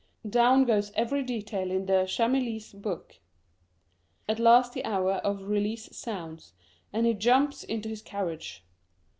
[0.27, 3.17] Down goes every detail in De Chamilly's book.
[4.27, 6.55] At last the hour of release sounds,
[6.91, 8.65] and he jumps into his carriage.